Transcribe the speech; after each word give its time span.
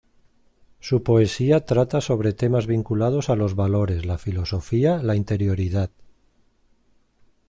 Su 0.79 1.03
poesía 1.03 1.63
trata 1.63 2.01
sobre 2.01 2.33
temas 2.33 2.65
vinculados 2.65 3.29
a 3.29 3.35
los 3.35 3.53
valores, 3.53 4.03
la 4.03 4.17
filosofía, 4.17 4.97
la 4.97 5.15
interioridad. 5.15 5.91